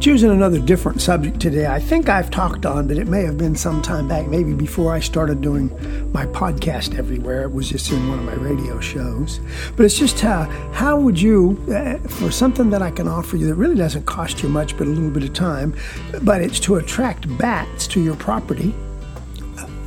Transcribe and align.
Choosing 0.00 0.30
another 0.30 0.58
different 0.58 1.00
subject 1.00 1.40
today, 1.40 1.66
I 1.66 1.80
think 1.80 2.10
I've 2.10 2.30
talked 2.30 2.66
on, 2.66 2.86
but 2.86 2.98
it 2.98 3.08
may 3.08 3.22
have 3.22 3.38
been 3.38 3.56
some 3.56 3.80
time 3.80 4.06
back, 4.06 4.26
maybe 4.26 4.52
before 4.52 4.92
I 4.92 5.00
started 5.00 5.40
doing 5.40 5.70
my 6.12 6.26
podcast 6.26 6.98
everywhere. 6.98 7.44
It 7.44 7.52
was 7.52 7.70
just 7.70 7.90
in 7.90 8.06
one 8.10 8.18
of 8.18 8.24
my 8.26 8.34
radio 8.34 8.80
shows. 8.80 9.40
But 9.76 9.86
it's 9.86 9.98
just 9.98 10.20
how, 10.20 10.44
how 10.72 11.00
would 11.00 11.18
you, 11.18 11.58
uh, 11.74 11.96
for 12.06 12.30
something 12.30 12.68
that 12.68 12.82
I 12.82 12.90
can 12.90 13.08
offer 13.08 13.38
you 13.38 13.46
that 13.46 13.54
really 13.54 13.76
doesn't 13.76 14.04
cost 14.04 14.42
you 14.42 14.50
much 14.50 14.76
but 14.76 14.86
a 14.86 14.90
little 14.90 15.10
bit 15.10 15.22
of 15.22 15.32
time, 15.32 15.74
but 16.22 16.42
it's 16.42 16.60
to 16.60 16.76
attract 16.76 17.26
bats 17.38 17.86
to 17.88 18.02
your 18.02 18.16
property 18.16 18.74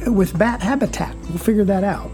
uh, 0.06 0.12
with 0.12 0.36
bat 0.40 0.62
habitat. 0.64 1.16
We'll 1.30 1.38
figure 1.38 1.66
that 1.66 1.84
out 1.84 2.10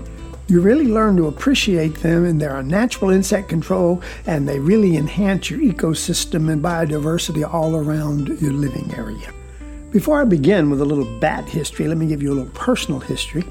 you 0.47 0.59
really 0.59 0.87
learn 0.87 1.15
to 1.17 1.27
appreciate 1.27 1.95
them 1.95 2.25
and 2.25 2.41
they're 2.41 2.57
a 2.57 2.63
natural 2.63 3.11
insect 3.11 3.49
control 3.49 4.01
and 4.25 4.47
they 4.47 4.59
really 4.59 4.97
enhance 4.97 5.49
your 5.49 5.59
ecosystem 5.59 6.51
and 6.51 6.61
biodiversity 6.61 7.51
all 7.51 7.75
around 7.75 8.27
your 8.41 8.51
living 8.51 8.93
area. 8.95 9.31
Before 9.91 10.19
I 10.19 10.25
begin 10.25 10.69
with 10.69 10.81
a 10.81 10.85
little 10.85 11.19
bat 11.19 11.47
history, 11.47 11.87
let 11.87 11.97
me 11.97 12.07
give 12.07 12.21
you 12.21 12.33
a 12.33 12.35
little 12.35 12.51
personal 12.53 12.99
history. 12.99 13.43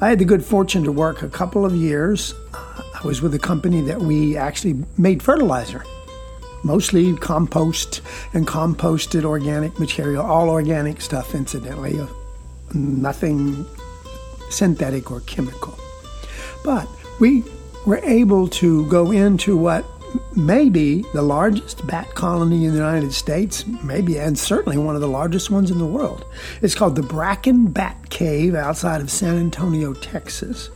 I 0.00 0.08
had 0.08 0.18
the 0.18 0.24
good 0.24 0.44
fortune 0.44 0.82
to 0.84 0.90
work 0.90 1.22
a 1.22 1.28
couple 1.28 1.64
of 1.64 1.76
years. 1.76 2.34
Uh, 2.54 2.82
I 2.94 3.06
was 3.06 3.22
with 3.22 3.34
a 3.34 3.38
company 3.38 3.82
that 3.82 4.00
we 4.00 4.36
actually 4.36 4.84
made 4.98 5.22
fertilizer, 5.22 5.84
mostly 6.64 7.14
compost 7.16 8.00
and 8.32 8.48
composted 8.48 9.24
organic 9.24 9.78
material, 9.78 10.24
all 10.24 10.48
organic 10.48 11.00
stuff, 11.00 11.34
incidentally, 11.34 12.00
uh, 12.00 12.06
nothing 12.74 13.64
synthetic 14.50 15.10
or 15.10 15.20
chemical. 15.20 15.78
But 16.64 16.88
we 17.20 17.44
were 17.86 17.98
able 17.98 18.48
to 18.48 18.86
go 18.88 19.10
into 19.10 19.56
what 19.56 19.84
may 20.36 20.68
be 20.68 21.04
the 21.14 21.22
largest 21.22 21.86
bat 21.86 22.14
colony 22.14 22.64
in 22.64 22.72
the 22.72 22.78
United 22.78 23.12
States, 23.12 23.66
maybe 23.82 24.18
and 24.18 24.38
certainly 24.38 24.78
one 24.78 24.94
of 24.94 25.00
the 25.00 25.08
largest 25.08 25.50
ones 25.50 25.70
in 25.70 25.78
the 25.78 25.86
world. 25.86 26.24
It's 26.60 26.74
called 26.74 26.96
the 26.96 27.02
Bracken 27.02 27.68
Bat 27.68 28.10
Cave 28.10 28.54
outside 28.54 29.00
of 29.00 29.10
San 29.10 29.38
Antonio, 29.38 29.94
Texas. 29.94 30.70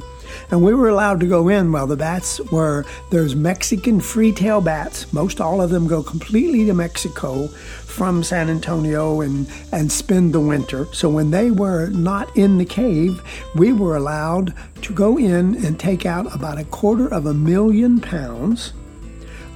And 0.50 0.62
we 0.62 0.74
were 0.74 0.88
allowed 0.88 1.20
to 1.20 1.26
go 1.26 1.48
in 1.48 1.72
while 1.72 1.86
the 1.86 1.96
bats 1.96 2.40
were 2.52 2.84
there's 3.10 3.34
Mexican 3.34 4.00
free-tail 4.00 4.60
bats. 4.60 5.12
Most 5.12 5.40
all 5.40 5.60
of 5.60 5.70
them 5.70 5.86
go 5.86 6.02
completely 6.02 6.64
to 6.66 6.74
Mexico 6.74 7.48
from 7.48 8.22
San 8.22 8.50
Antonio 8.50 9.20
and, 9.22 9.50
and 9.72 9.90
spend 9.90 10.34
the 10.34 10.40
winter. 10.40 10.86
So 10.92 11.08
when 11.08 11.30
they 11.30 11.50
were 11.50 11.88
not 11.88 12.36
in 12.36 12.58
the 12.58 12.64
cave, 12.64 13.22
we 13.54 13.72
were 13.72 13.96
allowed 13.96 14.54
to 14.82 14.92
go 14.92 15.18
in 15.18 15.64
and 15.64 15.80
take 15.80 16.04
out 16.04 16.34
about 16.34 16.58
a 16.58 16.64
quarter 16.64 17.08
of 17.08 17.26
a 17.26 17.34
million 17.34 18.00
pounds 18.00 18.72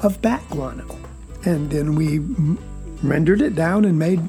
of 0.03 0.21
bat 0.23 0.43
guano. 0.51 0.99
And 1.45 1.71
then 1.71 1.95
we 1.95 2.21
rendered 3.03 3.43
it 3.43 3.55
down 3.55 3.85
and 3.85 3.99
made 3.99 4.21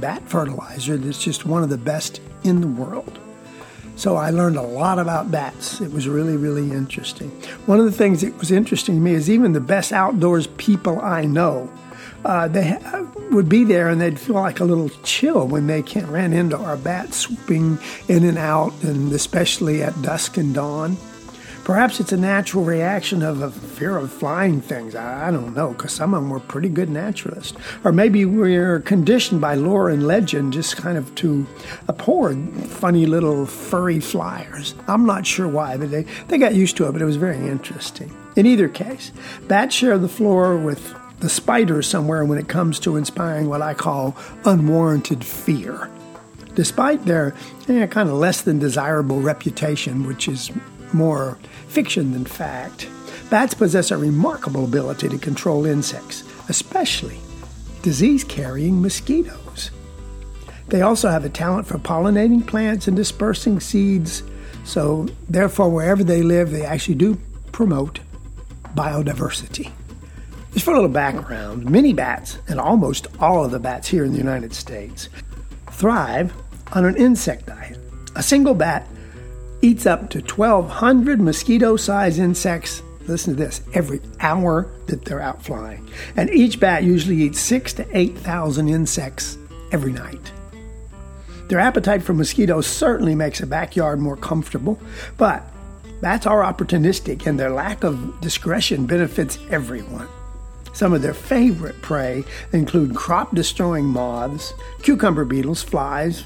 bat 0.00 0.22
fertilizer 0.28 0.96
that's 0.96 1.22
just 1.22 1.46
one 1.46 1.62
of 1.62 1.70
the 1.70 1.78
best 1.78 2.20
in 2.44 2.60
the 2.60 2.68
world. 2.68 3.18
So 3.96 4.16
I 4.16 4.30
learned 4.30 4.56
a 4.56 4.62
lot 4.62 4.98
about 4.98 5.30
bats. 5.30 5.80
It 5.80 5.90
was 5.90 6.06
really, 6.06 6.36
really 6.36 6.70
interesting. 6.70 7.30
One 7.64 7.78
of 7.78 7.86
the 7.86 7.92
things 7.92 8.20
that 8.20 8.38
was 8.38 8.50
interesting 8.50 8.96
to 8.96 9.00
me 9.00 9.14
is 9.14 9.30
even 9.30 9.52
the 9.52 9.60
best 9.60 9.90
outdoors 9.90 10.46
people 10.58 11.00
I 11.00 11.24
know, 11.24 11.70
uh, 12.24 12.46
they 12.48 12.78
would 13.30 13.48
be 13.48 13.64
there 13.64 13.88
and 13.88 14.00
they'd 14.00 14.20
feel 14.20 14.36
like 14.36 14.60
a 14.60 14.64
little 14.64 14.90
chill 15.02 15.46
when 15.48 15.66
they 15.66 15.80
ran 15.82 16.32
into 16.32 16.58
our 16.58 16.76
bats 16.76 17.16
swooping 17.16 17.78
in 18.08 18.24
and 18.24 18.36
out, 18.36 18.72
and 18.82 19.12
especially 19.12 19.82
at 19.82 20.00
dusk 20.02 20.36
and 20.36 20.54
dawn. 20.54 20.96
Perhaps 21.66 21.98
it's 21.98 22.12
a 22.12 22.16
natural 22.16 22.62
reaction 22.62 23.24
of 23.24 23.42
a 23.42 23.50
fear 23.50 23.96
of 23.96 24.12
flying 24.12 24.60
things. 24.60 24.94
I, 24.94 25.32
don't 25.32 25.52
know, 25.52 25.70
because 25.72 25.90
some 25.90 26.14
of 26.14 26.22
them 26.22 26.30
were 26.30 26.38
pretty 26.38 26.68
good 26.68 26.88
naturalists. 26.88 27.58
Or 27.82 27.90
maybe 27.90 28.24
we're 28.24 28.78
conditioned 28.78 29.40
by 29.40 29.56
lore 29.56 29.90
and 29.90 30.06
legend 30.06 30.52
just 30.52 30.76
kind 30.76 30.96
of 30.96 31.12
to 31.16 31.44
abhor 31.88 32.34
funny 32.34 33.04
little 33.04 33.46
furry 33.46 33.98
flyers. 33.98 34.76
I'm 34.86 35.06
not 35.06 35.26
sure 35.26 35.48
why, 35.48 35.76
but 35.76 35.90
they, 35.90 36.04
they 36.28 36.38
got 36.38 36.54
used 36.54 36.76
to 36.76 36.86
it, 36.86 36.92
but 36.92 37.02
it 37.02 37.04
was 37.04 37.16
very 37.16 37.48
interesting. 37.48 38.16
In 38.36 38.46
either 38.46 38.68
case, 38.68 39.10
bats 39.48 39.74
share 39.74 39.98
the 39.98 40.08
floor 40.08 40.56
with 40.56 40.94
the 41.18 41.28
spiders 41.28 41.88
somewhere 41.88 42.24
when 42.24 42.38
it 42.38 42.46
comes 42.46 42.78
to 42.78 42.94
inspiring 42.94 43.48
what 43.48 43.60
I 43.60 43.74
call 43.74 44.16
unwarranted 44.44 45.24
fear. 45.24 45.90
Despite 46.54 47.06
their 47.06 47.34
eh, 47.68 47.88
kind 47.88 48.08
of 48.08 48.14
less 48.14 48.42
than 48.42 48.60
desirable 48.60 49.20
reputation, 49.20 50.06
which 50.06 50.28
is 50.28 50.52
more 50.92 51.38
fiction 51.68 52.12
than 52.12 52.24
fact. 52.24 52.88
Bats 53.30 53.54
possess 53.54 53.90
a 53.90 53.96
remarkable 53.96 54.64
ability 54.64 55.08
to 55.08 55.18
control 55.18 55.66
insects, 55.66 56.22
especially 56.48 57.18
disease 57.82 58.24
carrying 58.24 58.80
mosquitoes. 58.82 59.70
They 60.68 60.82
also 60.82 61.08
have 61.08 61.24
a 61.24 61.28
talent 61.28 61.66
for 61.66 61.78
pollinating 61.78 62.46
plants 62.46 62.88
and 62.88 62.96
dispersing 62.96 63.60
seeds, 63.60 64.22
so 64.64 65.06
therefore, 65.28 65.70
wherever 65.70 66.02
they 66.02 66.22
live, 66.22 66.50
they 66.50 66.64
actually 66.64 66.96
do 66.96 67.16
promote 67.52 68.00
biodiversity. 68.74 69.70
Just 70.52 70.64
for 70.64 70.72
a 70.72 70.74
little 70.74 70.88
background, 70.88 71.70
many 71.70 71.92
bats, 71.92 72.38
and 72.48 72.58
almost 72.58 73.06
all 73.20 73.44
of 73.44 73.50
the 73.50 73.60
bats 73.60 73.86
here 73.86 74.04
in 74.04 74.12
the 74.12 74.18
United 74.18 74.54
States, 74.54 75.08
thrive 75.70 76.32
on 76.72 76.84
an 76.84 76.96
insect 76.96 77.46
diet. 77.46 77.78
A 78.16 78.22
single 78.22 78.54
bat 78.54 78.88
eats 79.62 79.86
up 79.86 80.10
to 80.10 80.20
1,200 80.20 81.20
mosquito 81.20 81.76
sized 81.76 82.18
insects. 82.18 82.82
Listen 83.06 83.36
to 83.36 83.44
this 83.44 83.60
every 83.72 84.00
hour 84.20 84.68
that 84.86 85.04
they're 85.04 85.20
out 85.20 85.42
flying. 85.42 85.88
And 86.16 86.28
each 86.30 86.58
bat 86.58 86.82
usually 86.82 87.22
eats 87.22 87.40
six 87.40 87.72
to 87.74 87.86
8,000 87.96 88.68
insects 88.68 89.38
every 89.72 89.92
night. 89.92 90.32
Their 91.48 91.60
appetite 91.60 92.02
for 92.02 92.12
mosquitoes 92.12 92.66
certainly 92.66 93.14
makes 93.14 93.40
a 93.40 93.46
backyard 93.46 94.00
more 94.00 94.16
comfortable, 94.16 94.80
but 95.16 95.44
bats 96.00 96.26
are 96.26 96.42
opportunistic 96.42 97.26
and 97.26 97.38
their 97.38 97.50
lack 97.50 97.84
of 97.84 98.20
discretion 98.20 98.86
benefits 98.86 99.38
everyone. 99.50 100.08
Some 100.72 100.92
of 100.92 101.00
their 101.00 101.14
favorite 101.14 101.80
prey 101.80 102.24
include 102.52 102.94
crop 102.94 103.34
destroying 103.34 103.86
moths, 103.86 104.52
cucumber 104.82 105.24
beetles, 105.24 105.62
flies, 105.62 106.24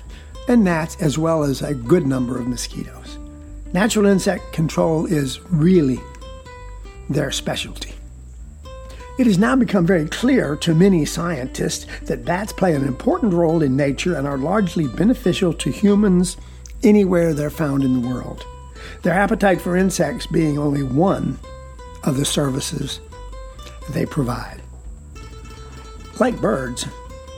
and 0.49 0.65
gnats, 0.65 0.97
as 1.01 1.17
well 1.17 1.45
as 1.45 1.63
a 1.63 1.75
good 1.75 2.05
number 2.05 2.37
of 2.37 2.49
mosquitoes. 2.49 3.20
Natural 3.73 4.07
insect 4.07 4.53
control 4.53 5.07
is 5.07 5.41
really 5.51 6.01
their 7.09 7.31
specialty. 7.31 7.95
It 9.17 9.27
has 9.27 9.39
now 9.39 9.55
become 9.55 9.87
very 9.87 10.07
clear 10.07 10.57
to 10.57 10.75
many 10.75 11.05
scientists 11.05 11.87
that 12.03 12.25
bats 12.25 12.53
play 12.53 12.75
an 12.75 12.85
important 12.85 13.33
role 13.33 13.63
in 13.63 13.77
nature 13.77 14.17
and 14.17 14.27
are 14.27 14.39
largely 14.39 14.89
beneficial 14.89 15.53
to 15.55 15.71
humans 15.71 16.37
anywhere 16.83 17.33
they're 17.33 17.51
found 17.51 17.85
in 17.85 18.01
the 18.01 18.09
world. 18.09 18.45
Their 19.03 19.15
appetite 19.15 19.61
for 19.61 19.77
insects 19.77 20.27
being 20.27 20.59
only 20.59 20.83
one 20.83 21.39
of 22.03 22.17
the 22.17 22.25
services 22.25 23.01
they 23.91 24.07
provide. 24.07 24.63
Like 26.19 26.41
birds, 26.41 26.87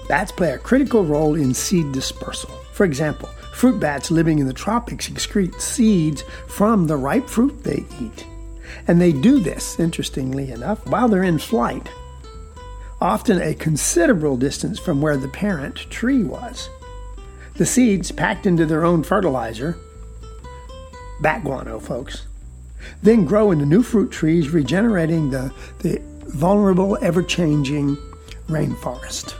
bats 0.08 0.32
play 0.32 0.52
a 0.52 0.58
critical 0.58 1.04
role 1.04 1.34
in 1.34 1.52
seed 1.52 1.92
dispersal. 1.92 2.50
For 2.72 2.84
example, 2.84 3.28
Fruit 3.52 3.78
bats 3.78 4.10
living 4.10 4.38
in 4.38 4.46
the 4.46 4.52
tropics 4.52 5.08
excrete 5.08 5.60
seeds 5.60 6.24
from 6.48 6.86
the 6.86 6.96
ripe 6.96 7.28
fruit 7.28 7.62
they 7.64 7.84
eat. 8.00 8.26
And 8.88 9.00
they 9.00 9.12
do 9.12 9.38
this, 9.38 9.78
interestingly 9.78 10.50
enough, 10.50 10.84
while 10.86 11.08
they're 11.08 11.22
in 11.22 11.38
flight, 11.38 11.88
often 13.00 13.40
a 13.40 13.54
considerable 13.54 14.36
distance 14.36 14.78
from 14.78 15.00
where 15.00 15.16
the 15.16 15.28
parent 15.28 15.76
tree 15.90 16.24
was. 16.24 16.70
The 17.54 17.66
seeds, 17.66 18.10
packed 18.10 18.46
into 18.46 18.64
their 18.64 18.84
own 18.84 19.02
fertilizer, 19.02 19.76
bat 21.20 21.44
guano, 21.44 21.78
folks, 21.78 22.26
then 23.02 23.24
grow 23.24 23.50
into 23.50 23.66
new 23.66 23.82
fruit 23.82 24.10
trees, 24.10 24.50
regenerating 24.50 25.30
the, 25.30 25.52
the 25.80 26.00
vulnerable, 26.26 26.96
ever 27.02 27.22
changing 27.22 27.96
rainforest. 28.48 29.34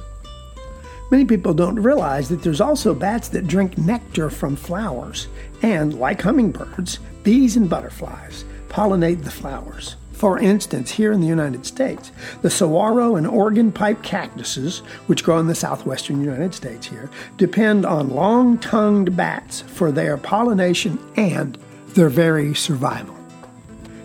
Many 1.12 1.26
people 1.26 1.53
don't 1.53 1.79
realize 1.79 2.31
that 2.31 2.43
there's 2.43 2.62
also 2.62 2.94
bats 2.94 3.29
that 3.29 3.47
drink 3.47 3.76
nectar 3.76 4.31
from 4.31 4.56
flowers, 4.56 5.29
and 5.61 5.93
like 6.00 6.23
hummingbirds, 6.23 7.00
bees 7.23 7.55
and 7.55 7.69
butterflies 7.69 8.47
pollinate 8.70 9.23
the 9.23 9.31
flowers. 9.31 9.97
For 10.12 10.38
instance, 10.38 10.91
here 10.91 11.12
in 11.12 11.20
the 11.20 11.26
United 11.26 11.67
States, 11.67 12.12
the 12.41 12.49
saguaro 12.49 13.17
and 13.17 13.26
organ 13.26 13.70
pipe 13.70 14.03
cactuses, 14.03 14.79
which 15.06 15.23
grow 15.23 15.38
in 15.38 15.49
the 15.49 15.55
southwestern 15.55 16.25
United 16.25 16.55
States 16.55 16.87
here, 16.87 17.11
depend 17.37 17.85
on 17.85 18.09
long 18.09 18.56
tongued 18.56 19.14
bats 19.14 19.61
for 19.61 19.93
their 19.93 20.17
pollination 20.17 20.99
and 21.17 21.59
their 21.88 22.09
very 22.09 22.55
survival. 22.55 23.21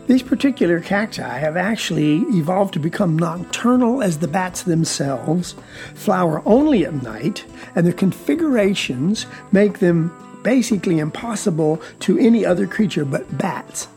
These 0.07 0.23
particular 0.23 0.79
cacti 0.79 1.37
have 1.37 1.57
actually 1.57 2.19
evolved 2.29 2.73
to 2.73 2.79
become 2.79 3.19
nocturnal 3.19 4.01
as 4.01 4.19
the 4.19 4.27
bats 4.27 4.63
themselves, 4.63 5.53
flower 5.95 6.41
only 6.45 6.85
at 6.85 7.03
night, 7.03 7.45
and 7.75 7.85
their 7.85 7.93
configurations 7.93 9.25
make 9.51 9.79
them 9.79 10.11
basically 10.43 10.99
impossible 10.99 11.81
to 11.99 12.17
any 12.17 12.45
other 12.45 12.67
creature 12.67 13.03
but 13.03 13.37
bats 13.37 13.89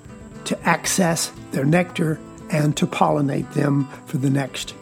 to 0.45 0.61
access 0.69 1.33
their 1.53 1.65
nectar 1.65 2.19
and 2.51 2.77
to 2.77 2.89
pollinate 2.89 3.53
them 3.55 3.87
for 4.07 4.19
the 4.19 4.31
next 4.31 4.75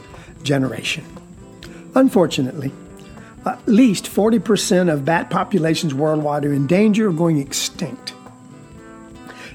generation. 0.42 1.04
Unfortunately, 1.94 2.72
At 3.46 3.66
least 3.66 4.04
40% 4.06 4.92
of 4.92 5.04
bat 5.04 5.30
populations 5.30 5.94
worldwide 5.94 6.44
are 6.44 6.52
in 6.52 6.66
danger 6.66 7.08
of 7.08 7.16
going 7.16 7.38
extinct. 7.38 8.12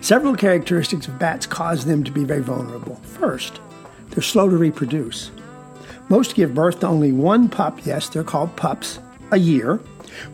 Several 0.03 0.35
characteristics 0.35 1.07
of 1.07 1.17
bats 1.17 1.45
cause 1.45 1.85
them 1.85 2.03
to 2.03 2.11
be 2.11 2.25
very 2.25 2.41
vulnerable. 2.41 2.95
First, 2.95 3.61
they're 4.09 4.21
slow 4.21 4.49
to 4.49 4.57
reproduce. 4.57 5.31
Most 6.09 6.35
give 6.35 6.53
birth 6.53 6.81
to 6.81 6.87
only 6.87 7.13
one 7.13 7.47
pup, 7.47 7.85
yes, 7.85 8.09
they're 8.09 8.21
called 8.21 8.53
pups, 8.57 8.99
a 9.31 9.37
year, 9.37 9.77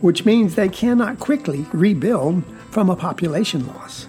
which 0.00 0.24
means 0.24 0.56
they 0.56 0.68
cannot 0.68 1.20
quickly 1.20 1.64
rebuild 1.72 2.42
from 2.72 2.90
a 2.90 2.96
population 2.96 3.64
loss. 3.68 4.08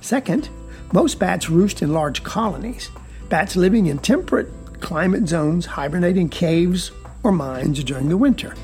Second, 0.00 0.48
most 0.94 1.18
bats 1.18 1.50
roost 1.50 1.82
in 1.82 1.92
large 1.92 2.22
colonies. 2.22 2.90
Bats 3.28 3.56
living 3.56 3.84
in 3.84 3.98
temperate 3.98 4.48
climate 4.80 5.28
zones 5.28 5.66
hibernate 5.66 6.16
in 6.16 6.30
caves 6.30 6.90
or 7.22 7.32
mines 7.32 7.84
during 7.84 8.08
the 8.08 8.16
winter. 8.16 8.54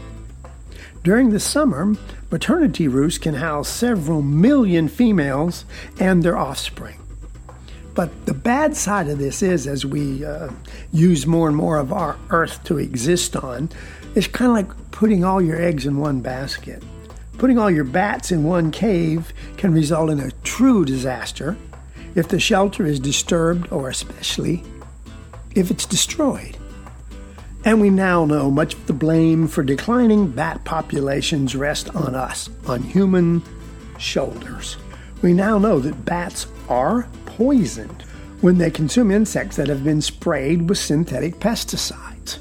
During 1.04 1.28
the 1.28 1.40
summer, 1.40 1.94
maternity 2.36 2.86
roosts 2.86 3.18
can 3.18 3.32
house 3.32 3.66
several 3.66 4.20
million 4.20 4.88
females 4.88 5.64
and 5.98 6.22
their 6.22 6.36
offspring. 6.36 6.98
But 7.94 8.26
the 8.26 8.34
bad 8.34 8.76
side 8.76 9.08
of 9.08 9.16
this 9.16 9.42
is, 9.42 9.66
as 9.66 9.86
we 9.86 10.22
uh, 10.22 10.50
use 10.92 11.26
more 11.26 11.48
and 11.48 11.56
more 11.56 11.78
of 11.78 11.94
our 11.94 12.18
earth 12.28 12.62
to 12.64 12.76
exist 12.76 13.36
on, 13.36 13.70
it's 14.14 14.26
kind 14.26 14.50
of 14.50 14.54
like 14.54 14.90
putting 14.90 15.24
all 15.24 15.40
your 15.40 15.58
eggs 15.58 15.86
in 15.86 15.96
one 15.96 16.20
basket. 16.20 16.82
Putting 17.38 17.56
all 17.56 17.70
your 17.70 17.84
bats 17.84 18.30
in 18.30 18.44
one 18.44 18.70
cave 18.70 19.32
can 19.56 19.72
result 19.72 20.10
in 20.10 20.20
a 20.20 20.30
true 20.44 20.84
disaster 20.84 21.56
if 22.14 22.28
the 22.28 22.38
shelter 22.38 22.84
is 22.84 23.00
disturbed 23.00 23.72
or 23.72 23.88
especially 23.88 24.62
if 25.54 25.70
it's 25.70 25.86
destroyed. 25.86 26.58
And 27.66 27.80
we 27.80 27.90
now 27.90 28.24
know 28.24 28.48
much 28.48 28.74
of 28.74 28.86
the 28.86 28.92
blame 28.92 29.48
for 29.48 29.64
declining 29.64 30.30
bat 30.30 30.62
populations 30.64 31.56
rests 31.56 31.90
on 31.90 32.14
us, 32.14 32.48
on 32.68 32.80
human 32.80 33.42
shoulders. 33.98 34.76
We 35.20 35.32
now 35.32 35.58
know 35.58 35.80
that 35.80 36.04
bats 36.04 36.46
are 36.68 37.08
poisoned 37.24 38.02
when 38.40 38.58
they 38.58 38.70
consume 38.70 39.10
insects 39.10 39.56
that 39.56 39.66
have 39.66 39.82
been 39.82 40.00
sprayed 40.00 40.68
with 40.68 40.78
synthetic 40.78 41.40
pesticides. 41.40 42.38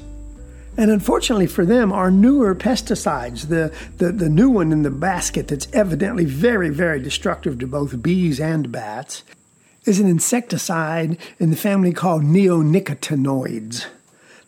And 0.76 0.92
unfortunately 0.92 1.48
for 1.48 1.64
them, 1.66 1.92
our 1.92 2.12
newer 2.12 2.54
pesticides, 2.54 3.48
the, 3.48 3.74
the, 3.96 4.12
the 4.12 4.30
new 4.30 4.48
one 4.48 4.70
in 4.70 4.84
the 4.84 4.90
basket 4.92 5.48
that's 5.48 5.66
evidently 5.72 6.24
very, 6.24 6.70
very 6.70 7.00
destructive 7.02 7.58
to 7.58 7.66
both 7.66 8.00
bees 8.00 8.38
and 8.38 8.70
bats, 8.70 9.24
is 9.86 9.98
an 9.98 10.06
insecticide 10.06 11.18
in 11.40 11.50
the 11.50 11.56
family 11.56 11.92
called 11.92 12.22
neonicotinoids. 12.22 13.86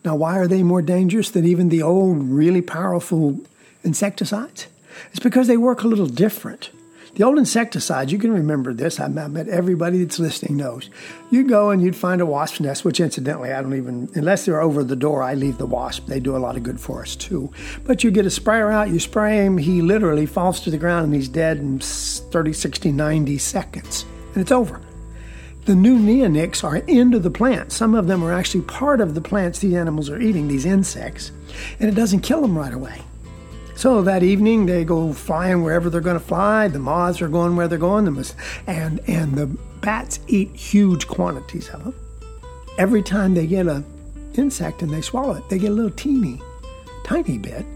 Now, 0.04 0.16
why 0.16 0.38
are 0.38 0.46
they 0.46 0.62
more 0.62 0.82
dangerous 0.82 1.30
than 1.30 1.44
even 1.44 1.68
the 1.68 1.82
old, 1.82 2.22
really 2.22 2.62
powerful 2.62 3.40
insecticides? 3.84 4.66
It's 5.10 5.20
because 5.20 5.46
they 5.46 5.56
work 5.56 5.82
a 5.82 5.88
little 5.88 6.06
different. 6.06 6.70
The 7.14 7.24
old 7.24 7.38
insecticides, 7.38 8.12
you 8.12 8.18
can 8.18 8.32
remember 8.32 8.72
this, 8.72 9.00
I 9.00 9.08
bet 9.08 9.48
everybody 9.48 10.04
that's 10.04 10.20
listening 10.20 10.56
knows. 10.56 10.88
You'd 11.30 11.48
go 11.48 11.70
and 11.70 11.82
you'd 11.82 11.96
find 11.96 12.20
a 12.20 12.26
wasp 12.26 12.60
nest, 12.60 12.84
which 12.84 13.00
incidentally, 13.00 13.52
I 13.52 13.60
don't 13.60 13.76
even, 13.76 14.08
unless 14.14 14.44
they're 14.44 14.60
over 14.60 14.84
the 14.84 14.94
door, 14.94 15.22
I 15.22 15.34
leave 15.34 15.58
the 15.58 15.66
wasp. 15.66 16.06
They 16.06 16.20
do 16.20 16.36
a 16.36 16.38
lot 16.38 16.56
of 16.56 16.62
good 16.62 16.78
for 16.78 17.02
us 17.02 17.16
too. 17.16 17.52
But 17.84 18.04
you 18.04 18.12
get 18.12 18.24
a 18.24 18.30
sprayer 18.30 18.70
out, 18.70 18.90
you 18.90 19.00
spray 19.00 19.44
him, 19.44 19.58
he 19.58 19.82
literally 19.82 20.26
falls 20.26 20.60
to 20.60 20.70
the 20.70 20.78
ground 20.78 21.06
and 21.06 21.14
he's 21.14 21.28
dead 21.28 21.56
in 21.56 21.80
30, 21.80 22.52
60, 22.52 22.92
90 22.92 23.38
seconds. 23.38 24.04
And 24.34 24.42
it's 24.42 24.52
over. 24.52 24.80
The 25.68 25.76
new 25.76 25.98
neonics 25.98 26.64
are 26.64 26.78
into 26.78 27.18
the 27.18 27.30
plant. 27.30 27.72
Some 27.72 27.94
of 27.94 28.06
them 28.06 28.24
are 28.24 28.32
actually 28.32 28.62
part 28.62 29.02
of 29.02 29.14
the 29.14 29.20
plants 29.20 29.58
the 29.58 29.76
animals 29.76 30.08
are 30.08 30.18
eating, 30.18 30.48
these 30.48 30.64
insects, 30.64 31.30
and 31.78 31.90
it 31.90 31.94
doesn't 31.94 32.22
kill 32.22 32.40
them 32.40 32.56
right 32.56 32.72
away. 32.72 33.02
So 33.76 34.00
that 34.00 34.22
evening 34.22 34.64
they 34.64 34.82
go 34.82 35.12
flying 35.12 35.62
wherever 35.62 35.90
they're 35.90 36.00
going 36.00 36.18
to 36.18 36.24
fly. 36.24 36.68
The 36.68 36.78
moths 36.78 37.20
are 37.20 37.28
going 37.28 37.54
where 37.54 37.68
they're 37.68 37.76
going, 37.76 38.06
the 38.06 38.34
and 38.66 39.00
and 39.06 39.34
the 39.34 39.44
bats 39.82 40.20
eat 40.26 40.56
huge 40.56 41.06
quantities 41.06 41.68
of 41.68 41.84
them. 41.84 41.94
Every 42.78 43.02
time 43.02 43.34
they 43.34 43.46
get 43.46 43.66
a 43.66 43.84
insect 44.36 44.80
and 44.80 44.90
they 44.90 45.02
swallow 45.02 45.34
it, 45.34 45.46
they 45.50 45.58
get 45.58 45.72
a 45.72 45.74
little 45.74 45.90
teeny, 45.90 46.40
tiny 47.04 47.36
bit 47.36 47.66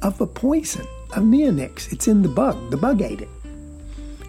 of 0.00 0.18
a 0.18 0.26
poison 0.26 0.86
of 1.12 1.24
neonics. 1.24 1.92
It's 1.92 2.08
in 2.08 2.22
the 2.22 2.28
bug. 2.30 2.70
The 2.70 2.78
bug 2.78 3.02
ate 3.02 3.20
it. 3.20 3.28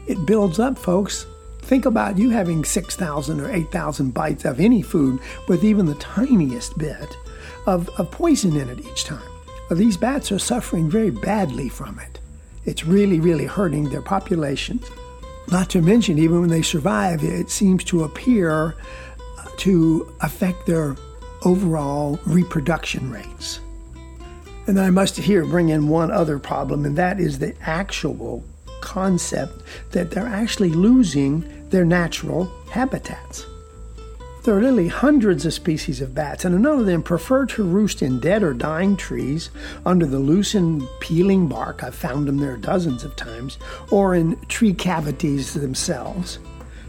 It 0.05 0.25
builds 0.27 0.59
up, 0.59 0.77
folks, 0.77 1.25
Think 1.65 1.87
about 1.87 2.19
you 2.19 2.29
having 2.29 2.63
6,000 2.63 3.41
or 3.41 3.51
8,000 3.51 4.13
bites 4.13 4.45
of 4.45 4.59
any 4.59 4.83
food 4.83 5.19
with 5.47 5.63
even 5.63 5.87
the 5.87 5.95
tiniest 5.95 6.77
bit 6.77 7.17
of, 7.65 7.89
of 7.99 8.11
poison 8.11 8.55
in 8.55 8.69
it 8.69 8.85
each 8.85 9.03
time. 9.03 9.27
Well, 9.67 9.79
these 9.79 9.97
bats 9.97 10.31
are 10.31 10.37
suffering 10.37 10.91
very 10.91 11.09
badly 11.09 11.69
from 11.69 11.97
it. 11.97 12.19
It's 12.65 12.85
really, 12.85 13.19
really 13.19 13.47
hurting 13.47 13.89
their 13.89 14.03
populations. 14.03 14.85
Not 15.51 15.71
to 15.71 15.81
mention, 15.81 16.19
even 16.19 16.39
when 16.39 16.51
they 16.51 16.61
survive, 16.61 17.23
it 17.23 17.49
seems 17.49 17.83
to 17.85 18.03
appear 18.03 18.75
to 19.57 20.13
affect 20.21 20.67
their 20.67 20.95
overall 21.45 22.19
reproduction 22.27 23.09
rates. 23.09 23.59
And 24.67 24.77
then 24.77 24.85
I 24.85 24.91
must 24.91 25.17
here 25.17 25.45
bring 25.45 25.69
in 25.69 25.87
one 25.87 26.11
other 26.11 26.37
problem, 26.37 26.85
and 26.85 26.95
that 26.95 27.19
is 27.19 27.39
the 27.39 27.55
actual 27.61 28.43
concept 28.85 29.61
that 29.91 30.11
they're 30.11 30.27
actually 30.27 30.69
losing 30.69 31.43
their 31.71 31.83
natural 31.83 32.45
habitats. 32.69 33.45
There 34.43 34.55
are 34.55 34.61
literally 34.61 34.89
hundreds 34.89 35.43
of 35.47 35.55
species 35.55 36.01
of 36.01 36.13
bats, 36.13 36.45
and 36.45 36.61
none 36.61 36.79
of 36.79 36.85
them 36.85 37.01
prefer 37.01 37.47
to 37.47 37.63
roost 37.63 38.03
in 38.03 38.19
dead 38.19 38.43
or 38.43 38.53
dying 38.53 38.95
trees 38.95 39.49
under 39.87 40.05
the 40.05 40.19
loosened, 40.19 40.87
peeling 40.99 41.47
bark. 41.47 41.83
I've 41.83 41.95
found 41.95 42.27
them 42.27 42.37
there 42.37 42.55
dozens 42.55 43.03
of 43.03 43.15
times, 43.15 43.57
or 43.89 44.13
in 44.13 44.39
tree 44.45 44.73
cavities 44.73 45.55
themselves. 45.55 46.37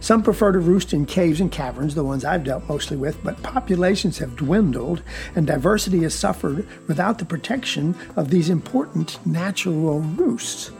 Some 0.00 0.22
prefer 0.22 0.52
to 0.52 0.58
roost 0.58 0.92
in 0.92 1.06
caves 1.06 1.40
and 1.40 1.50
caverns, 1.50 1.94
the 1.94 2.04
ones 2.04 2.26
I've 2.26 2.44
dealt 2.44 2.68
mostly 2.68 2.98
with, 2.98 3.16
but 3.24 3.42
populations 3.42 4.18
have 4.18 4.36
dwindled 4.36 5.02
and 5.34 5.46
diversity 5.46 6.02
has 6.02 6.14
suffered 6.14 6.68
without 6.86 7.16
the 7.16 7.24
protection 7.24 7.96
of 8.16 8.28
these 8.28 8.50
important 8.50 9.18
natural 9.26 10.00
roosts. 10.00 10.70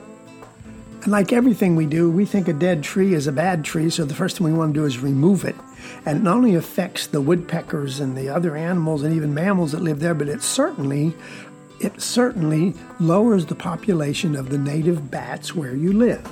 And 1.06 1.12
like 1.12 1.32
everything 1.32 1.76
we 1.76 1.86
do, 1.86 2.10
we 2.10 2.24
think 2.24 2.48
a 2.48 2.52
dead 2.52 2.82
tree 2.82 3.14
is 3.14 3.28
a 3.28 3.32
bad 3.32 3.64
tree, 3.64 3.90
so 3.90 4.04
the 4.04 4.12
first 4.12 4.36
thing 4.36 4.44
we 4.44 4.52
want 4.52 4.74
to 4.74 4.80
do 4.80 4.84
is 4.84 4.98
remove 4.98 5.44
it. 5.44 5.54
And 6.04 6.18
it 6.18 6.22
not 6.25 6.38
only 6.38 6.56
affects 6.56 7.06
the 7.06 7.20
woodpeckers 7.20 8.00
and 8.00 8.18
the 8.18 8.28
other 8.28 8.56
animals 8.56 9.04
and 9.04 9.14
even 9.14 9.32
mammals 9.32 9.70
that 9.70 9.82
live 9.82 10.00
there, 10.00 10.14
but 10.14 10.28
it 10.28 10.42
certainly 10.42 11.14
it 11.78 12.02
certainly 12.02 12.75
lowers 12.98 13.46
the 13.46 13.54
population 13.54 14.34
of 14.34 14.50
the 14.50 14.58
native 14.58 15.08
bats 15.08 15.54
where 15.54 15.76
you 15.76 15.92
live. 15.92 16.26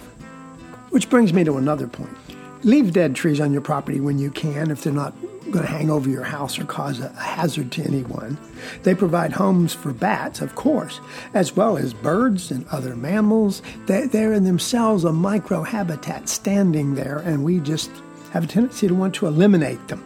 Which 0.91 1.09
brings 1.09 1.33
me 1.33 1.45
to 1.45 1.57
another 1.57 1.87
point. 1.87 2.17
Leave 2.65 2.93
dead 2.93 3.15
trees 3.15 3.41
on 3.41 3.53
your 3.53 3.63
property 3.63 4.01
when 4.01 4.19
you 4.19 4.33
can 4.33 4.73
if 4.73 4.83
they're 4.83 4.93
not 4.93 5.15
going 5.55 5.65
to 5.65 5.71
hang 5.71 5.89
over 5.89 6.11
your 6.11 6.25
house 6.25 6.59
or 6.59 6.65
cause 6.65 6.99
a 6.99 7.09
hazard 7.11 7.71
to 7.71 7.83
anyone. 7.85 8.37
They 8.83 8.93
provide 8.93 9.33
homes 9.33 9.73
for 9.73 9.93
bats, 9.93 10.41
of 10.41 10.57
course, 10.57 11.01
as 11.33 11.55
well 11.55 11.77
as 11.77 11.95
birds 11.95 12.51
and 12.51 12.67
other 12.73 12.97
mammals. 12.97 13.63
They, 13.87 14.09
they're 14.09 14.33
in 14.33 14.43
themselves 14.43 15.05
a 15.05 15.11
microhabitat 15.11 16.29
standing 16.29 16.97
there, 16.97 17.19
and 17.19 17.45
we 17.45 17.61
just 17.61 17.93
have 18.33 18.45
a 18.45 18.47
tendency 18.49 18.89
to 18.89 18.95
want 18.97 19.15
to 19.15 19.29
eliminate 19.29 19.87
them. 19.87 20.03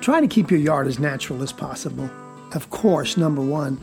Try 0.00 0.20
to 0.20 0.28
keep 0.28 0.52
your 0.52 0.60
yard 0.60 0.86
as 0.86 1.00
natural 1.00 1.42
as 1.42 1.52
possible. 1.52 2.08
Of 2.52 2.70
course, 2.70 3.16
number 3.16 3.42
one, 3.42 3.80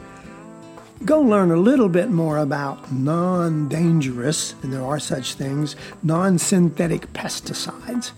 go 1.03 1.19
learn 1.19 1.51
a 1.51 1.57
little 1.57 1.89
bit 1.89 2.09
more 2.09 2.37
about 2.37 2.89
non 2.89 3.67
dangerous, 3.67 4.55
and 4.63 4.71
there 4.71 4.85
are 4.85 4.99
such 4.99 5.33
things, 5.33 5.75
non 6.03 6.37
synthetic 6.37 7.11
pesticides. 7.11 8.13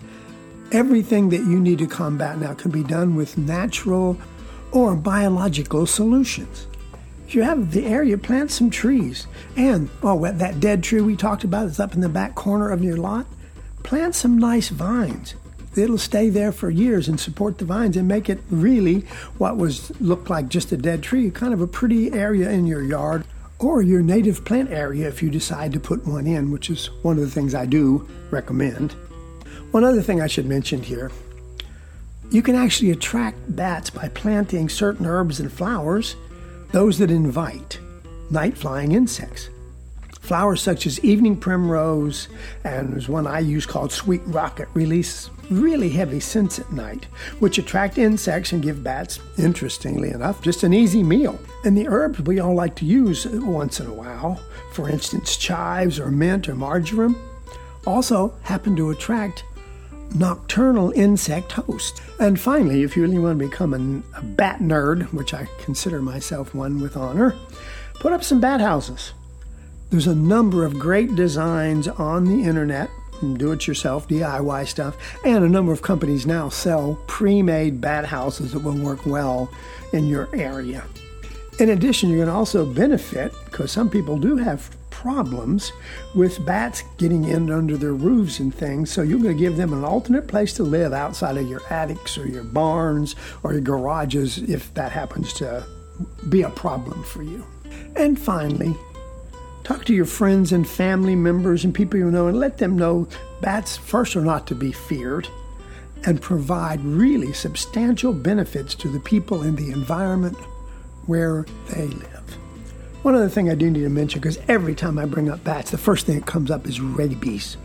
Everything 0.72 1.30
that 1.30 1.38
you 1.40 1.58
need 1.58 1.78
to 1.78 1.86
combat 1.88 2.38
now 2.38 2.54
can 2.54 2.70
be 2.70 2.84
done 2.84 3.16
with 3.16 3.36
natural 3.36 4.16
or 4.70 4.94
biological 4.94 5.84
solutions. 5.84 6.68
If 7.26 7.34
you 7.34 7.42
have 7.42 7.72
the 7.72 7.86
area, 7.86 8.16
plant 8.16 8.52
some 8.52 8.70
trees. 8.70 9.26
And, 9.56 9.90
oh, 10.04 10.30
that 10.30 10.60
dead 10.60 10.84
tree 10.84 11.00
we 11.00 11.16
talked 11.16 11.42
about 11.42 11.66
is 11.66 11.80
up 11.80 11.94
in 11.94 12.00
the 12.00 12.08
back 12.08 12.36
corner 12.36 12.70
of 12.70 12.84
your 12.84 12.96
lot. 12.96 13.26
Plant 13.82 14.14
some 14.14 14.38
nice 14.38 14.68
vines. 14.68 15.34
It'll 15.76 15.98
stay 15.98 16.30
there 16.30 16.52
for 16.52 16.70
years 16.70 17.08
and 17.08 17.18
support 17.18 17.58
the 17.58 17.64
vines 17.64 17.96
and 17.96 18.06
make 18.06 18.28
it 18.28 18.38
really 18.48 19.00
what 19.38 19.56
was 19.56 19.90
looked 20.00 20.30
like 20.30 20.48
just 20.48 20.70
a 20.70 20.76
dead 20.76 21.02
tree, 21.02 21.32
kind 21.32 21.52
of 21.52 21.60
a 21.60 21.66
pretty 21.66 22.12
area 22.12 22.48
in 22.48 22.66
your 22.66 22.82
yard 22.82 23.24
or 23.58 23.82
your 23.82 24.02
native 24.02 24.44
plant 24.44 24.70
area 24.70 25.08
if 25.08 25.20
you 25.20 25.30
decide 25.30 25.72
to 25.72 25.80
put 25.80 26.06
one 26.06 26.28
in, 26.28 26.52
which 26.52 26.70
is 26.70 26.90
one 27.02 27.18
of 27.18 27.24
the 27.24 27.30
things 27.30 27.56
I 27.56 27.66
do 27.66 28.08
recommend. 28.30 28.94
One 29.70 29.84
other 29.84 30.02
thing 30.02 30.20
I 30.20 30.26
should 30.26 30.46
mention 30.46 30.82
here 30.82 31.10
you 32.30 32.42
can 32.42 32.54
actually 32.54 32.92
attract 32.92 33.38
bats 33.56 33.90
by 33.90 34.08
planting 34.08 34.68
certain 34.68 35.04
herbs 35.04 35.40
and 35.40 35.52
flowers, 35.52 36.14
those 36.70 36.98
that 36.98 37.10
invite 37.10 37.80
night 38.30 38.56
flying 38.56 38.92
insects. 38.92 39.48
Flowers 40.20 40.62
such 40.62 40.86
as 40.86 41.04
evening 41.04 41.36
primrose 41.36 42.28
and 42.62 42.92
there's 42.92 43.08
one 43.08 43.26
I 43.26 43.40
use 43.40 43.66
called 43.66 43.90
sweet 43.90 44.22
rocket 44.26 44.68
release 44.74 45.28
really 45.50 45.88
heavy 45.88 46.20
scents 46.20 46.60
at 46.60 46.72
night, 46.72 47.06
which 47.40 47.58
attract 47.58 47.98
insects 47.98 48.52
and 48.52 48.62
give 48.62 48.84
bats, 48.84 49.18
interestingly 49.36 50.10
enough, 50.10 50.40
just 50.42 50.62
an 50.62 50.72
easy 50.72 51.02
meal. 51.02 51.38
And 51.64 51.76
the 51.76 51.88
herbs 51.88 52.20
we 52.20 52.38
all 52.38 52.54
like 52.54 52.76
to 52.76 52.84
use 52.84 53.26
once 53.26 53.80
in 53.80 53.86
a 53.86 53.92
while, 53.92 54.40
for 54.72 54.88
instance, 54.88 55.36
chives 55.36 55.98
or 55.98 56.10
mint 56.10 56.48
or 56.48 56.54
marjoram, 56.54 57.16
also 57.86 58.34
happen 58.42 58.76
to 58.76 58.90
attract 58.90 59.44
nocturnal 60.14 60.90
insect 60.92 61.52
host. 61.52 62.02
And 62.18 62.38
finally, 62.38 62.82
if 62.82 62.96
you 62.96 63.02
really 63.02 63.18
want 63.18 63.38
to 63.38 63.48
become 63.48 63.74
a, 63.74 64.18
a 64.18 64.22
bat 64.22 64.60
nerd, 64.60 65.12
which 65.12 65.34
I 65.34 65.46
consider 65.60 66.02
myself 66.02 66.54
one 66.54 66.80
with 66.80 66.96
honor, 66.96 67.36
put 67.94 68.12
up 68.12 68.24
some 68.24 68.40
bat 68.40 68.60
houses. 68.60 69.12
There's 69.90 70.06
a 70.06 70.14
number 70.14 70.64
of 70.64 70.78
great 70.78 71.14
designs 71.16 71.88
on 71.88 72.24
the 72.24 72.44
internet, 72.44 72.90
do 73.34 73.52
it 73.52 73.66
yourself, 73.66 74.08
DIY 74.08 74.66
stuff, 74.66 74.96
and 75.24 75.44
a 75.44 75.48
number 75.48 75.72
of 75.72 75.82
companies 75.82 76.26
now 76.26 76.48
sell 76.48 76.98
pre 77.06 77.42
made 77.42 77.80
bat 77.80 78.06
houses 78.06 78.52
that 78.52 78.60
will 78.60 78.78
work 78.78 79.04
well 79.04 79.52
in 79.92 80.06
your 80.06 80.28
area. 80.34 80.84
In 81.58 81.70
addition, 81.70 82.08
you're 82.08 82.18
going 82.18 82.28
to 82.28 82.34
also 82.34 82.64
benefit 82.64 83.34
because 83.44 83.70
some 83.70 83.90
people 83.90 84.16
do 84.16 84.36
have 84.36 84.74
problems 84.90 85.72
with 86.14 86.44
bats 86.44 86.82
getting 86.98 87.24
in 87.24 87.50
under 87.50 87.76
their 87.76 87.94
roofs 87.94 88.38
and 88.38 88.54
things. 88.54 88.90
So 88.90 89.02
you're 89.02 89.18
going 89.18 89.36
to 89.36 89.42
give 89.42 89.56
them 89.56 89.72
an 89.72 89.84
alternate 89.84 90.28
place 90.28 90.52
to 90.54 90.62
live 90.62 90.92
outside 90.92 91.36
of 91.36 91.48
your 91.48 91.62
attics 91.70 92.18
or 92.18 92.26
your 92.26 92.44
barns 92.44 93.16
or 93.42 93.52
your 93.52 93.62
garages 93.62 94.38
if 94.38 94.72
that 94.74 94.92
happens 94.92 95.32
to 95.34 95.64
be 96.28 96.42
a 96.42 96.50
problem 96.50 97.02
for 97.04 97.22
you. 97.22 97.46
And 97.96 98.18
finally, 98.18 98.74
Talk 99.70 99.84
to 99.84 99.94
your 99.94 100.04
friends 100.04 100.52
and 100.52 100.68
family 100.68 101.14
members 101.14 101.64
and 101.64 101.72
people 101.74 101.98
you 101.98 102.10
know 102.10 102.26
and 102.26 102.40
let 102.40 102.58
them 102.58 102.76
know 102.76 103.06
bats, 103.40 103.76
first, 103.76 104.16
are 104.16 104.20
not 104.20 104.46
to 104.48 104.54
be 104.56 104.72
feared 104.72 105.28
and 106.06 106.20
provide 106.20 106.80
really 106.80 107.32
substantial 107.32 108.12
benefits 108.12 108.74
to 108.74 108.88
the 108.88 108.98
people 108.98 109.42
in 109.42 109.54
the 109.54 109.70
environment 109.70 110.36
where 111.06 111.46
they 111.70 111.86
live. 111.86 112.09
One 113.02 113.14
other 113.14 113.30
thing 113.30 113.48
I 113.50 113.54
do 113.54 113.70
need 113.70 113.80
to 113.80 113.88
mention 113.88 114.20
because 114.20 114.38
every 114.46 114.74
time 114.74 114.98
I 114.98 115.06
bring 115.06 115.30
up 115.30 115.42
bats, 115.42 115.70
the 115.70 115.78
first 115.78 116.04
thing 116.06 116.16
that 116.16 116.26
comes 116.26 116.50
up 116.50 116.66
is 116.66 116.80
rabies. 116.80 117.56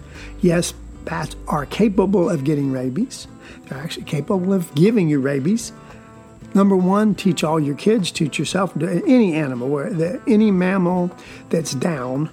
Yes, 0.41 0.73
bats 1.03 1.35
are 1.47 1.65
capable 1.65 2.29
of 2.29 2.45
getting 2.45 2.71
rabies, 2.71 3.27
they're 3.65 3.77
actually 3.77 4.05
capable 4.05 4.53
of 4.53 4.73
giving 4.75 5.09
you 5.09 5.19
rabies. 5.19 5.73
Number 6.53 6.77
one, 6.77 7.15
teach 7.15 7.43
all 7.43 7.59
your 7.59 7.75
kids, 7.75 8.11
teach 8.11 8.39
yourself, 8.39 8.81
any 8.81 9.33
animal, 9.33 9.77
any 10.25 10.51
mammal 10.51 11.11
that's 11.49 11.73
down, 11.75 12.29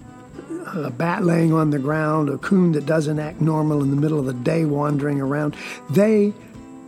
a 0.67 0.91
bat 0.91 1.25
laying 1.25 1.53
on 1.53 1.71
the 1.71 1.81
ground, 1.81 2.29
a 2.29 2.39
coon 2.39 2.71
that 2.73 2.87
doesn't 2.87 3.19
act 3.19 3.41
normal 3.41 3.83
in 3.83 3.91
the 3.91 3.97
middle 3.97 4.21
of 4.21 4.27
the 4.27 4.33
day 4.33 4.65
wandering 4.65 5.21
around, 5.21 5.57
they 5.91 6.33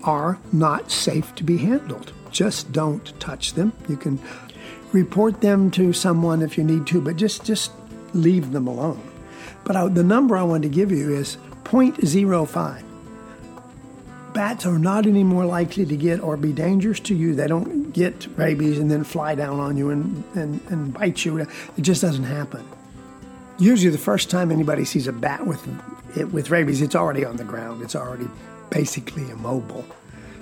are 0.04 0.38
not 0.52 0.92
safe 0.92 1.34
to 1.34 1.42
be 1.42 1.56
handled. 1.56 2.12
Just 2.30 2.70
don't 2.70 3.18
touch 3.18 3.54
them. 3.54 3.72
You 3.88 3.96
can 3.96 4.20
report 4.94 5.42
them 5.42 5.70
to 5.72 5.92
someone 5.92 6.40
if 6.40 6.56
you 6.56 6.64
need 6.64 6.86
to, 6.86 7.00
but 7.00 7.16
just 7.16 7.44
just 7.44 7.72
leave 8.14 8.52
them 8.52 8.66
alone. 8.66 9.02
But 9.64 9.76
I, 9.76 9.88
the 9.88 10.04
number 10.04 10.36
I 10.36 10.42
want 10.42 10.62
to 10.62 10.68
give 10.68 10.90
you 10.90 11.12
is 11.14 11.36
0.05 11.64 12.82
bats 14.34 14.66
are 14.66 14.78
not 14.78 15.06
any 15.06 15.24
more 15.24 15.46
likely 15.46 15.86
to 15.86 15.96
get 15.96 16.20
or 16.20 16.36
be 16.36 16.52
dangerous 16.52 17.00
to 17.00 17.14
you. 17.14 17.34
They 17.34 17.46
don't 17.46 17.92
get 17.92 18.26
rabies 18.36 18.78
and 18.78 18.90
then 18.90 19.04
fly 19.04 19.34
down 19.36 19.60
on 19.60 19.76
you 19.78 19.90
and, 19.90 20.22
and, 20.34 20.60
and 20.68 20.92
bite 20.92 21.24
you. 21.24 21.38
It 21.38 21.48
just 21.80 22.02
doesn't 22.02 22.24
happen. 22.24 22.68
Usually, 23.58 23.90
the 23.90 23.98
first 23.98 24.30
time 24.30 24.50
anybody 24.50 24.84
sees 24.84 25.06
a 25.06 25.12
bat 25.12 25.46
with, 25.46 25.66
it, 26.18 26.32
with 26.32 26.50
rabies, 26.50 26.82
it's 26.82 26.96
already 26.96 27.24
on 27.24 27.36
the 27.36 27.44
ground. 27.44 27.82
It's 27.82 27.94
already 27.94 28.28
basically 28.68 29.30
immobile. 29.30 29.86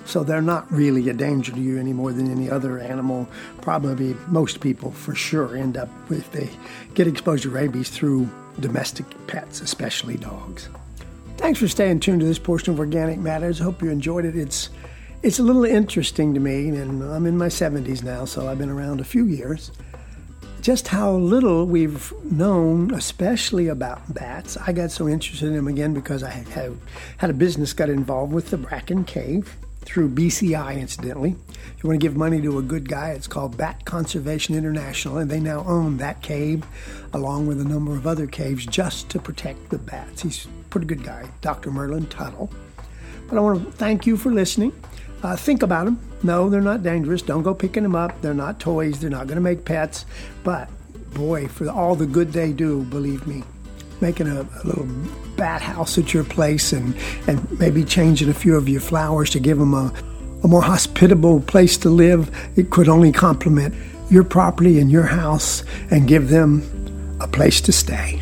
So 0.05 0.23
they're 0.23 0.41
not 0.41 0.71
really 0.71 1.09
a 1.09 1.13
danger 1.13 1.51
to 1.51 1.59
you 1.59 1.79
any 1.79 1.93
more 1.93 2.11
than 2.11 2.29
any 2.29 2.49
other 2.49 2.79
animal. 2.79 3.27
Probably 3.61 4.15
most 4.27 4.59
people, 4.59 4.91
for 4.91 5.15
sure, 5.15 5.55
end 5.55 5.77
up 5.77 5.89
if 6.09 6.31
they 6.31 6.49
get 6.93 7.07
exposed 7.07 7.43
to 7.43 7.49
rabies 7.49 7.89
through 7.89 8.29
domestic 8.59 9.05
pets, 9.27 9.61
especially 9.61 10.17
dogs. 10.17 10.69
Thanks 11.37 11.59
for 11.59 11.67
staying 11.67 12.01
tuned 12.01 12.19
to 12.19 12.25
this 12.25 12.39
portion 12.39 12.73
of 12.73 12.79
Organic 12.79 13.19
Matters. 13.19 13.59
I 13.59 13.63
hope 13.63 13.81
you 13.81 13.89
enjoyed 13.89 14.25
it. 14.25 14.35
It's 14.35 14.69
it's 15.23 15.39
a 15.39 15.43
little 15.43 15.63
interesting 15.63 16.33
to 16.33 16.39
me, 16.41 16.67
and 16.67 17.01
I'm 17.01 17.25
in 17.25 17.37
my 17.37 17.47
70s 17.47 18.03
now, 18.03 18.25
so 18.25 18.49
I've 18.49 18.57
been 18.57 18.69
around 18.69 18.99
a 18.99 19.05
few 19.05 19.25
years. 19.25 19.71
Just 20.61 20.89
how 20.89 21.13
little 21.13 21.65
we've 21.65 22.13
known, 22.23 22.93
especially 22.93 23.69
about 23.69 24.13
bats. 24.13 24.57
I 24.57 24.73
got 24.73 24.91
so 24.91 25.07
interested 25.07 25.47
in 25.47 25.55
them 25.55 25.67
again 25.67 25.93
because 25.93 26.23
I 26.23 26.29
have 26.29 26.77
had 27.17 27.29
a 27.29 27.33
business 27.33 27.71
got 27.71 27.89
involved 27.89 28.33
with 28.33 28.49
the 28.49 28.57
Bracken 28.57 29.05
Cave 29.05 29.55
through 29.83 30.09
BCI, 30.09 30.79
incidentally. 30.79 31.35
If 31.49 31.83
you 31.83 31.89
want 31.89 31.99
to 31.99 32.05
give 32.05 32.15
money 32.15 32.41
to 32.41 32.59
a 32.59 32.61
good 32.61 32.87
guy, 32.89 33.11
it's 33.11 33.27
called 33.27 33.57
Bat 33.57 33.85
Conservation 33.85 34.55
International, 34.55 35.17
and 35.17 35.29
they 35.29 35.39
now 35.39 35.63
own 35.67 35.97
that 35.97 36.21
cave 36.21 36.65
along 37.13 37.47
with 37.47 37.61
a 37.61 37.65
number 37.65 37.93
of 37.93 38.07
other 38.07 38.27
caves 38.27 38.65
just 38.65 39.09
to 39.09 39.19
protect 39.19 39.69
the 39.69 39.77
bats. 39.77 40.21
He's 40.21 40.45
a 40.45 40.49
pretty 40.69 40.87
good 40.87 41.03
guy, 41.03 41.29
Dr. 41.41 41.71
Merlin 41.71 42.07
Tuttle. 42.07 42.49
But 43.27 43.37
I 43.37 43.41
want 43.41 43.65
to 43.65 43.71
thank 43.71 44.05
you 44.05 44.17
for 44.17 44.31
listening. 44.31 44.73
Uh, 45.21 45.35
think 45.35 45.63
about 45.63 45.85
them. 45.85 45.99
No, 46.21 46.49
they're 46.49 46.61
not 46.61 46.83
dangerous. 46.83 47.21
Don't 47.21 47.43
go 47.43 47.53
picking 47.53 47.83
them 47.83 47.95
up. 47.95 48.21
They're 48.21 48.33
not 48.33 48.59
toys. 48.59 48.99
They're 48.99 49.09
not 49.09 49.27
going 49.27 49.35
to 49.37 49.41
make 49.41 49.65
pets. 49.65 50.05
But 50.43 50.69
boy, 51.13 51.47
for 51.47 51.69
all 51.69 51.95
the 51.95 52.05
good 52.05 52.33
they 52.33 52.51
do, 52.51 52.83
believe 52.83 53.25
me, 53.27 53.43
making 54.03 54.27
a, 54.27 54.41
a, 54.41 54.61
little 54.65 54.85
bat 55.37 55.61
house 55.61 55.97
at 55.97 56.13
your 56.13 56.25
place 56.25 56.73
and, 56.73 56.93
and 57.25 57.39
maybe 57.57 57.85
changing 57.85 58.29
a 58.29 58.33
few 58.33 58.55
of 58.57 58.67
your 58.67 58.81
flowers 58.81 59.29
to 59.29 59.39
give 59.39 59.57
them 59.57 59.73
a, 59.73 59.93
a 60.43 60.47
more 60.47 60.61
hospitable 60.61 61.39
place 61.39 61.77
to 61.77 61.89
live, 61.89 62.29
it 62.57 62.69
could 62.69 62.89
only 62.89 63.13
complement 63.13 63.73
your 64.09 64.25
property 64.25 64.77
and 64.79 64.91
your 64.91 65.03
house 65.03 65.63
and 65.89 66.05
give 66.05 66.27
them 66.27 66.61
a 67.21 67.27
place 67.27 67.61
to 67.61 67.71
stay. 67.71 68.21